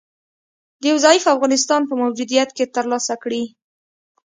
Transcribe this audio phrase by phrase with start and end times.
[0.81, 3.43] د یو ضعیفه افغانستان په موجودیت کې تر لاسه کړي